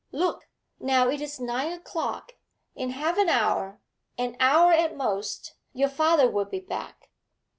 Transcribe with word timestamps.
Look, 0.11 0.49
now, 0.79 1.09
it 1.09 1.21
is 1.21 1.39
nine 1.39 1.71
o'clock; 1.71 2.31
in 2.73 2.89
half 2.89 3.19
an 3.19 3.29
hour, 3.29 3.79
an 4.17 4.35
hour 4.39 4.73
at 4.73 4.97
most, 4.97 5.53
your 5.73 5.89
father 5.89 6.27
will 6.27 6.45
be 6.45 6.59
back. 6.59 7.11